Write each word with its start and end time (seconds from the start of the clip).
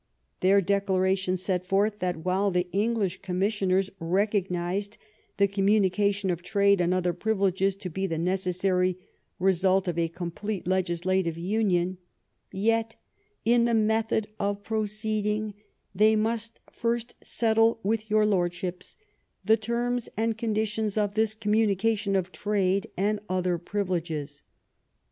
Their 0.39 0.61
declaration 0.61 1.37
set 1.37 1.63
forth 1.63 1.99
that 1.99 2.25
while 2.25 2.49
the 2.49 2.67
English 2.71 3.21
commissioners 3.21 3.91
recog 4.01 4.47
nized 4.47 4.97
the 5.37 5.47
communication 5.47 6.31
of 6.31 6.41
trade 6.41 6.81
and 6.81 6.91
other 6.91 7.13
privileges 7.13 7.75
to 7.75 7.87
be 7.91 8.07
the 8.07 8.17
necessary 8.17 8.97
result 9.37 9.87
of 9.87 9.99
a 9.99 10.07
complete 10.07 10.65
legislative 10.65 11.37
union, 11.37 11.99
"yet 12.51 12.95
in 13.45 13.65
the 13.65 13.75
method 13.75 14.25
of 14.39 14.63
proceeding 14.63 15.53
they 15.93 16.15
must 16.15 16.59
first 16.71 17.13
settle 17.21 17.79
with 17.83 18.09
your 18.09 18.25
lordships 18.25 18.95
the 19.45 19.55
terms 19.55 20.09
and 20.17 20.35
condi 20.35 20.65
tions 20.65 20.97
of 20.97 21.13
this 21.13 21.35
communication 21.35 22.15
of 22.15 22.31
trade 22.31 22.87
and 22.97 23.19
other 23.29 23.59
privi 23.59 23.89
leges." 23.89 24.41